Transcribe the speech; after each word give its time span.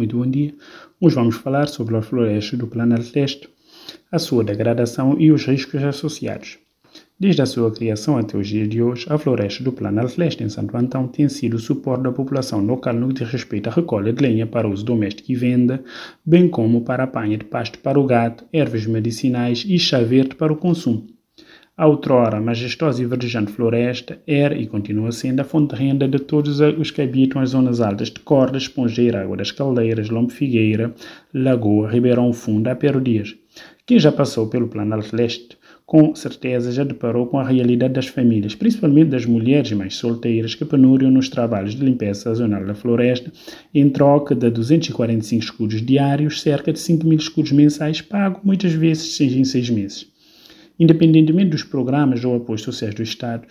Muito 0.00 0.16
bom 0.16 0.26
dia. 0.26 0.54
Hoje 0.98 1.14
vamos 1.14 1.34
falar 1.34 1.68
sobre 1.68 1.94
a 1.94 2.00
floresta 2.00 2.56
do 2.56 2.66
Planalto 2.66 3.12
Leste, 3.14 3.50
a 4.10 4.18
sua 4.18 4.42
degradação 4.42 5.20
e 5.20 5.30
os 5.30 5.44
riscos 5.44 5.84
associados. 5.84 6.56
Desde 7.18 7.42
a 7.42 7.44
sua 7.44 7.70
criação 7.70 8.16
até 8.16 8.34
os 8.38 8.48
dias 8.48 8.66
de 8.66 8.80
hoje, 8.82 9.04
a 9.10 9.18
floresta 9.18 9.62
do 9.62 9.72
Planalto 9.72 10.18
Leste 10.18 10.42
em 10.42 10.48
Santo 10.48 10.74
Antão 10.74 11.06
tem 11.06 11.28
sido 11.28 11.58
o 11.58 11.58
suporte 11.58 12.04
da 12.04 12.12
população 12.12 12.64
local 12.64 12.94
no 12.94 13.08
que 13.08 13.22
diz 13.22 13.30
respeito 13.30 13.68
à 13.68 13.72
recolha 13.72 14.10
de 14.10 14.22
lenha 14.22 14.46
para 14.46 14.66
uso 14.66 14.86
doméstico 14.86 15.30
e 15.30 15.34
venda, 15.34 15.84
bem 16.24 16.48
como 16.48 16.80
para 16.80 17.02
a 17.02 17.04
apanha 17.04 17.36
de 17.36 17.44
pasto 17.44 17.78
para 17.80 18.00
o 18.00 18.06
gado, 18.06 18.44
ervas 18.54 18.86
medicinais 18.86 19.66
e 19.68 19.78
chá 19.78 20.00
verde 20.00 20.34
para 20.34 20.50
o 20.50 20.56
consumo. 20.56 21.06
A 21.80 21.86
outrora 21.86 22.38
majestosa 22.42 23.02
e 23.02 23.06
verdejante 23.06 23.52
floresta 23.52 24.18
era 24.26 24.54
e 24.54 24.66
continua 24.66 25.10
sendo 25.12 25.40
a 25.40 25.44
fonte 25.44 25.74
de 25.74 25.80
renda 25.80 26.06
de 26.06 26.18
todos 26.18 26.60
os 26.60 26.90
que 26.90 27.00
habitam 27.00 27.40
as 27.40 27.52
zonas 27.52 27.80
altas 27.80 28.10
de 28.10 28.20
Corda, 28.20 28.58
Espongeira, 28.58 29.22
Água 29.22 29.38
das 29.38 29.50
Caldeiras, 29.50 30.10
Lombo 30.10 30.30
Figueira, 30.30 30.94
Lagoa, 31.32 31.90
Ribeirão 31.90 32.34
Fundo, 32.34 32.68
Apero 32.68 33.00
Dias. 33.00 33.34
Quem 33.86 33.98
já 33.98 34.12
passou 34.12 34.48
pelo 34.48 34.68
Planalto 34.68 35.16
Leste 35.16 35.56
com 35.86 36.14
certeza 36.14 36.70
já 36.70 36.84
deparou 36.84 37.26
com 37.28 37.38
a 37.38 37.48
realidade 37.48 37.94
das 37.94 38.08
famílias, 38.08 38.54
principalmente 38.54 39.08
das 39.08 39.24
mulheres 39.24 39.72
mais 39.72 39.96
solteiras 39.96 40.54
que 40.54 40.66
penuriam 40.66 41.10
nos 41.10 41.30
trabalhos 41.30 41.74
de 41.74 41.82
limpeza 41.82 42.24
sazonal 42.24 42.62
da 42.62 42.74
floresta, 42.74 43.32
em 43.74 43.88
troca 43.88 44.34
de 44.34 44.50
245 44.50 45.42
escudos 45.42 45.80
diários, 45.80 46.42
cerca 46.42 46.74
de 46.74 46.78
5 46.78 47.06
mil 47.06 47.16
escudos 47.16 47.52
mensais, 47.52 48.02
pago 48.02 48.38
muitas 48.44 48.74
vezes 48.74 49.16
seis 49.16 49.32
em 49.32 49.44
seis 49.44 49.70
meses. 49.70 50.09
Independentemente 50.80 51.50
dos 51.50 51.62
programas 51.62 52.24
ou 52.24 52.34
apoios 52.34 52.62
sociais 52.62 52.94
do 52.94 53.02
Estado, 53.02 53.46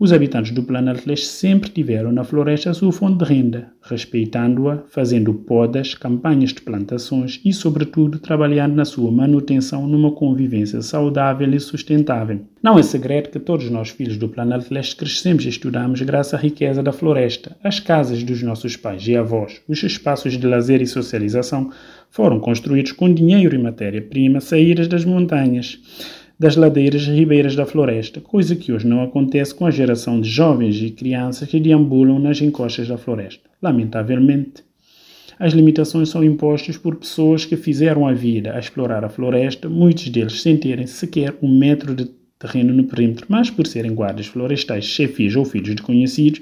os 0.00 0.14
habitantes 0.14 0.52
do 0.52 0.62
Planalto 0.62 1.02
Leste 1.06 1.26
sempre 1.26 1.68
tiveram 1.68 2.10
na 2.10 2.24
floresta 2.24 2.70
a 2.70 2.74
sua 2.74 2.90
fonte 2.90 3.18
de 3.18 3.24
renda, 3.26 3.70
respeitando-a, 3.82 4.78
fazendo 4.88 5.34
podas, 5.34 5.92
campanhas 5.92 6.54
de 6.54 6.62
plantações 6.62 7.38
e, 7.44 7.52
sobretudo, 7.52 8.18
trabalhando 8.18 8.74
na 8.74 8.86
sua 8.86 9.10
manutenção 9.12 9.86
numa 9.86 10.12
convivência 10.12 10.80
saudável 10.80 11.52
e 11.52 11.60
sustentável. 11.60 12.40
Não 12.62 12.78
é 12.78 12.82
segredo 12.82 13.28
que 13.28 13.38
todos 13.38 13.68
nós, 13.68 13.90
filhos 13.90 14.16
do 14.16 14.30
Planalto 14.30 14.72
Leste, 14.72 14.96
crescemos 14.96 15.44
e 15.44 15.50
estudamos 15.50 16.00
graças 16.00 16.32
à 16.32 16.38
riqueza 16.38 16.82
da 16.82 16.92
floresta. 16.92 17.58
As 17.62 17.78
casas 17.78 18.22
dos 18.22 18.42
nossos 18.42 18.76
pais 18.76 19.06
e 19.06 19.14
avós, 19.14 19.60
os 19.68 19.82
espaços 19.82 20.38
de 20.38 20.46
lazer 20.46 20.80
e 20.80 20.86
socialização 20.86 21.70
foram 22.08 22.40
construídos 22.40 22.92
com 22.92 23.12
dinheiro 23.12 23.54
e 23.54 23.58
matéria-prima 23.58 24.40
saídas 24.40 24.88
das 24.88 25.04
montanhas 25.04 25.78
das 26.40 26.56
ladeiras 26.56 27.02
e 27.02 27.10
ribeiras 27.10 27.54
da 27.54 27.66
floresta, 27.66 28.18
coisa 28.18 28.56
que 28.56 28.72
hoje 28.72 28.86
não 28.86 29.02
acontece 29.02 29.54
com 29.54 29.66
a 29.66 29.70
geração 29.70 30.18
de 30.18 30.30
jovens 30.30 30.80
e 30.80 30.90
crianças 30.90 31.46
que 31.46 31.60
deambulam 31.60 32.18
nas 32.18 32.40
encostas 32.40 32.88
da 32.88 32.96
floresta. 32.96 33.50
Lamentavelmente, 33.60 34.64
as 35.38 35.52
limitações 35.52 36.08
são 36.08 36.24
impostas 36.24 36.78
por 36.78 36.96
pessoas 36.96 37.44
que 37.44 37.58
fizeram 37.58 38.06
a 38.06 38.14
vida 38.14 38.54
a 38.56 38.58
explorar 38.58 39.04
a 39.04 39.10
floresta, 39.10 39.68
muitos 39.68 40.08
deles 40.08 40.40
sem 40.40 40.56
terem 40.56 40.86
sequer 40.86 41.34
um 41.42 41.58
metro 41.58 41.94
de 41.94 42.06
terreno 42.40 42.72
no 42.72 42.84
perímetro, 42.84 43.26
mas 43.28 43.50
por 43.50 43.66
serem 43.66 43.94
guardas 43.94 44.26
florestais, 44.26 44.86
chefes 44.86 45.36
ou 45.36 45.44
filhos 45.44 45.76
de 45.76 45.82
conhecidos, 45.82 46.40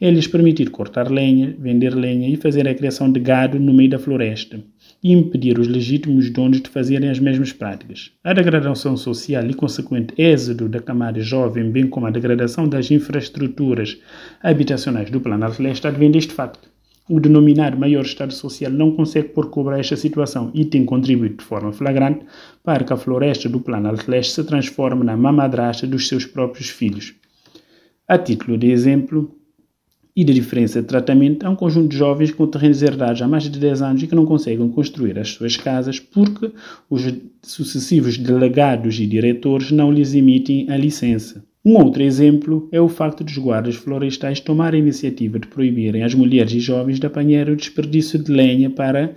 é 0.00 0.08
lhes 0.08 0.28
permitir 0.28 0.70
cortar 0.70 1.10
lenha, 1.10 1.54
vender 1.58 1.92
lenha 1.92 2.28
e 2.28 2.36
fazer 2.36 2.66
a 2.68 2.74
criação 2.74 3.10
de 3.10 3.18
gado 3.18 3.58
no 3.58 3.74
meio 3.74 3.90
da 3.90 3.98
floresta 3.98 4.62
e 5.02 5.12
impedir 5.12 5.58
os 5.58 5.66
legítimos 5.66 6.30
donos 6.30 6.60
de 6.60 6.70
fazerem 6.70 7.10
as 7.10 7.18
mesmas 7.18 7.52
práticas. 7.52 8.12
A 8.22 8.32
degradação 8.32 8.96
social 8.96 9.44
e 9.44 9.54
consequente 9.54 10.14
êxodo 10.16 10.68
da 10.68 10.80
camada 10.80 11.20
jovem, 11.20 11.68
bem 11.68 11.88
como 11.88 12.06
a 12.06 12.10
degradação 12.10 12.68
das 12.68 12.90
infraestruturas 12.90 13.98
habitacionais 14.40 15.10
do 15.10 15.20
Planalto 15.20 15.60
Leste 15.60 15.86
advém 15.86 16.12
deste 16.12 16.32
facto. 16.32 16.70
O 17.12 17.18
denominado 17.18 17.76
maior 17.76 18.04
Estado 18.04 18.32
Social 18.32 18.70
não 18.70 18.92
consegue 18.92 19.30
pôr 19.30 19.50
cobra 19.50 19.74
a 19.74 19.80
esta 19.80 19.96
situação 19.96 20.52
e 20.54 20.64
tem 20.64 20.84
contribuído 20.84 21.38
de 21.38 21.44
forma 21.44 21.72
flagrante 21.72 22.24
para 22.62 22.84
que 22.84 22.92
a 22.92 22.96
floresta 22.96 23.48
do 23.48 23.58
Planalto 23.58 24.08
Leste 24.08 24.32
se 24.32 24.44
transforme 24.44 25.02
na 25.02 25.16
mamadrasta 25.16 25.88
dos 25.88 26.06
seus 26.06 26.24
próprios 26.24 26.68
filhos. 26.68 27.12
A 28.06 28.16
título 28.16 28.56
de 28.56 28.70
exemplo, 28.70 29.34
e 30.14 30.22
de 30.22 30.32
diferença 30.32 30.80
de 30.80 30.86
tratamento 30.86 31.44
há 31.44 31.50
um 31.50 31.56
conjunto 31.56 31.88
de 31.88 31.96
jovens 31.96 32.30
com 32.30 32.46
terrenos 32.46 32.80
herdados 32.80 33.22
há 33.22 33.26
mais 33.26 33.42
de 33.42 33.58
10 33.58 33.82
anos 33.82 34.02
e 34.04 34.06
que 34.06 34.14
não 34.14 34.24
conseguem 34.24 34.68
construir 34.68 35.18
as 35.18 35.30
suas 35.30 35.56
casas 35.56 35.98
porque 35.98 36.52
os 36.88 37.02
sucessivos 37.42 38.18
delegados 38.18 39.00
e 39.00 39.06
diretores 39.06 39.72
não 39.72 39.90
lhes 39.90 40.14
emitem 40.14 40.70
a 40.70 40.76
licença. 40.76 41.44
Um 41.62 41.76
outro 41.76 42.02
exemplo 42.02 42.68
é 42.72 42.80
o 42.80 42.88
facto 42.88 43.22
dos 43.22 43.36
guardas 43.36 43.76
florestais 43.76 44.40
tomarem 44.40 44.80
a 44.80 44.82
iniciativa 44.82 45.38
de 45.38 45.46
proibirem 45.46 46.02
as 46.02 46.14
mulheres 46.14 46.52
e 46.52 46.60
jovens 46.60 46.98
de 46.98 47.06
apanhar 47.06 47.50
o 47.50 47.56
desperdício 47.56 48.18
de 48.18 48.32
lenha 48.32 48.70
para 48.70 49.14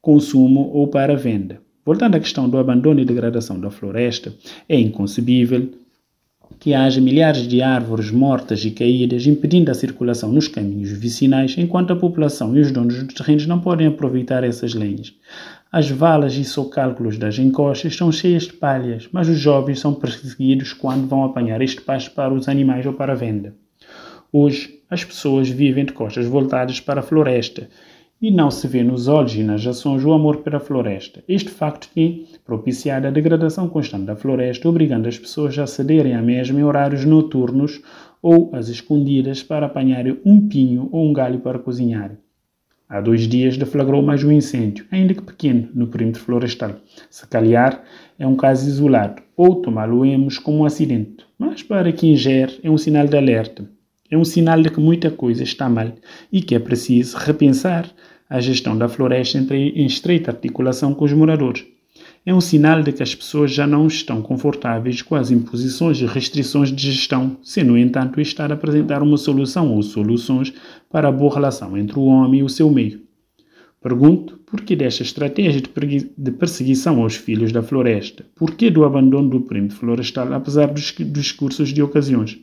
consumo 0.00 0.70
ou 0.72 0.86
para 0.86 1.16
venda. 1.16 1.60
Voltando 1.84 2.14
à 2.14 2.20
questão 2.20 2.48
do 2.48 2.56
abandono 2.56 3.00
e 3.00 3.04
degradação 3.04 3.58
da 3.58 3.68
floresta, 3.68 4.32
é 4.68 4.78
inconcebível 4.78 5.68
que 6.60 6.72
haja 6.72 7.00
milhares 7.00 7.48
de 7.48 7.60
árvores 7.60 8.12
mortas 8.12 8.64
e 8.64 8.70
caídas 8.70 9.26
impedindo 9.26 9.70
a 9.70 9.74
circulação 9.74 10.32
nos 10.32 10.46
caminhos 10.46 10.90
vicinais, 10.90 11.56
enquanto 11.58 11.92
a 11.92 11.96
população 11.96 12.56
e 12.56 12.60
os 12.60 12.70
donos 12.70 13.02
dos 13.02 13.14
terrenos 13.14 13.46
não 13.46 13.60
podem 13.60 13.88
aproveitar 13.88 14.44
essas 14.44 14.72
lenhas. 14.72 15.12
As 15.76 15.90
valas 15.90 16.32
e 16.36 16.42
socálculos 16.42 17.18
das 17.18 17.38
encostas 17.38 17.92
estão 17.92 18.10
cheias 18.10 18.44
de 18.44 18.54
palhas, 18.54 19.10
mas 19.12 19.28
os 19.28 19.38
jovens 19.38 19.78
são 19.78 19.92
perseguidos 19.92 20.72
quando 20.72 21.06
vão 21.06 21.22
apanhar 21.22 21.60
este 21.60 21.82
pasto 21.82 22.12
para 22.12 22.32
os 22.32 22.48
animais 22.48 22.86
ou 22.86 22.94
para 22.94 23.12
a 23.12 23.14
venda. 23.14 23.54
Hoje, 24.32 24.80
as 24.88 25.04
pessoas 25.04 25.50
vivem 25.50 25.84
de 25.84 25.92
costas 25.92 26.24
voltadas 26.24 26.80
para 26.80 27.00
a 27.00 27.02
floresta 27.02 27.68
e 28.22 28.30
não 28.30 28.50
se 28.50 28.66
vê 28.66 28.82
nos 28.82 29.06
olhos 29.06 29.34
e 29.34 29.42
nas 29.42 29.66
ações 29.66 30.02
o 30.02 30.14
amor 30.14 30.38
pela 30.38 30.58
floresta. 30.58 31.22
Este 31.28 31.50
facto 31.50 31.90
tem 31.94 32.26
propiciado 32.42 33.06
a 33.06 33.10
degradação 33.10 33.68
constante 33.68 34.06
da 34.06 34.16
floresta, 34.16 34.66
obrigando 34.66 35.06
as 35.08 35.18
pessoas 35.18 35.58
a 35.58 35.66
cederem 35.66 36.14
à 36.14 36.22
mesma 36.22 36.58
em 36.58 36.64
horários 36.64 37.04
noturnos 37.04 37.82
ou 38.22 38.48
às 38.54 38.70
escondidas 38.70 39.42
para 39.42 39.66
apanharem 39.66 40.18
um 40.24 40.48
pinho 40.48 40.88
ou 40.90 41.06
um 41.06 41.12
galho 41.12 41.40
para 41.40 41.58
cozinhar. 41.58 42.16
Há 42.88 43.00
dois 43.00 43.22
dias 43.26 43.56
deflagrou 43.56 44.00
mais 44.00 44.22
um 44.22 44.30
incêndio, 44.30 44.86
ainda 44.92 45.12
que 45.12 45.20
pequeno, 45.20 45.68
no 45.74 45.88
perímetro 45.88 46.22
florestal. 46.22 46.76
Se 47.10 47.26
calhar 47.26 47.82
é 48.16 48.24
um 48.24 48.36
caso 48.36 48.68
isolado, 48.68 49.20
ou 49.36 49.56
tomá-lo-emos 49.56 50.38
como 50.38 50.58
um 50.58 50.64
acidente, 50.64 51.26
mas 51.36 51.64
para 51.64 51.90
quem 51.90 52.14
gere 52.14 52.60
é 52.62 52.70
um 52.70 52.78
sinal 52.78 53.08
de 53.08 53.16
alerta. 53.16 53.68
É 54.08 54.16
um 54.16 54.24
sinal 54.24 54.62
de 54.62 54.70
que 54.70 54.78
muita 54.78 55.10
coisa 55.10 55.42
está 55.42 55.68
mal 55.68 55.92
e 56.30 56.40
que 56.40 56.54
é 56.54 56.60
preciso 56.60 57.16
repensar 57.16 57.90
a 58.30 58.38
gestão 58.38 58.78
da 58.78 58.88
floresta 58.88 59.38
em 59.52 59.84
estreita 59.84 60.30
articulação 60.30 60.94
com 60.94 61.04
os 61.04 61.12
moradores. 61.12 61.66
É 62.28 62.34
um 62.34 62.40
sinal 62.40 62.82
de 62.82 62.90
que 62.90 63.04
as 63.04 63.14
pessoas 63.14 63.52
já 63.52 63.68
não 63.68 63.86
estão 63.86 64.20
confortáveis 64.20 65.00
com 65.00 65.14
as 65.14 65.30
imposições 65.30 66.00
e 66.00 66.06
restrições 66.06 66.72
de 66.72 66.90
gestão, 66.90 67.36
sem, 67.40 67.62
no 67.62 67.78
entanto, 67.78 68.20
estar 68.20 68.50
a 68.50 68.54
apresentar 68.56 69.00
uma 69.00 69.16
solução 69.16 69.72
ou 69.72 69.80
soluções 69.80 70.52
para 70.90 71.06
a 71.06 71.12
boa 71.12 71.32
relação 71.32 71.78
entre 71.78 71.96
o 71.96 72.06
homem 72.06 72.40
e 72.40 72.42
o 72.42 72.48
seu 72.48 72.68
meio. 72.68 73.00
Pergunto 73.80 74.40
por 74.44 74.62
que 74.62 74.74
desta 74.74 75.04
estratégia 75.04 75.62
de 76.18 76.30
perseguição 76.32 77.00
aos 77.00 77.14
filhos 77.14 77.52
da 77.52 77.62
floresta? 77.62 78.26
Por 78.34 78.56
que 78.56 78.70
do 78.70 78.84
abandono 78.84 79.30
do 79.30 79.42
perímetro 79.42 79.76
florestal, 79.76 80.32
apesar 80.32 80.66
dos 80.66 80.92
discursos 80.98 81.68
de 81.68 81.80
ocasiões? 81.80 82.42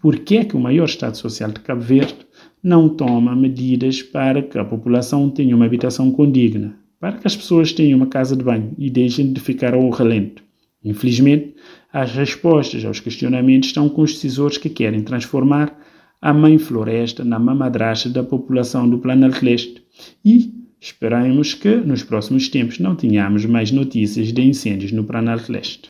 Por 0.00 0.20
que 0.20 0.36
é 0.36 0.44
que 0.44 0.56
o 0.56 0.60
maior 0.60 0.84
Estado 0.84 1.16
Social 1.16 1.50
de 1.50 1.58
Cabo 1.58 1.80
Verde 1.80 2.18
não 2.62 2.88
toma 2.88 3.34
medidas 3.34 4.00
para 4.00 4.40
que 4.42 4.56
a 4.56 4.64
população 4.64 5.28
tenha 5.28 5.56
uma 5.56 5.66
habitação 5.66 6.12
condigna, 6.12 6.83
para 7.04 7.18
que 7.18 7.26
as 7.26 7.36
pessoas 7.36 7.70
tenham 7.70 7.98
uma 7.98 8.06
casa 8.06 8.34
de 8.34 8.42
banho 8.42 8.72
e 8.78 8.88
deixem 8.88 9.30
de 9.30 9.38
ficar 9.38 9.74
ao 9.74 9.90
relento? 9.90 10.42
Infelizmente, 10.82 11.54
as 11.92 12.12
respostas 12.12 12.82
aos 12.82 12.98
questionamentos 12.98 13.68
estão 13.68 13.90
com 13.90 14.00
os 14.00 14.14
decisores 14.14 14.56
que 14.56 14.70
querem 14.70 15.02
transformar 15.02 15.78
a 16.18 16.32
mãe 16.32 16.56
floresta 16.56 17.22
na 17.22 17.38
mamadrasta 17.38 18.08
da 18.08 18.22
população 18.22 18.88
do 18.88 18.96
planeta 18.96 19.38
leste 19.42 19.82
e 20.24 20.50
esperamos 20.80 21.52
que 21.52 21.76
nos 21.76 22.02
próximos 22.02 22.48
tempos 22.48 22.78
não 22.78 22.96
tenhamos 22.96 23.44
mais 23.44 23.70
notícias 23.70 24.32
de 24.32 24.40
incêndios 24.40 24.90
no 24.90 25.04
planeta 25.04 25.52
leste. 25.52 25.82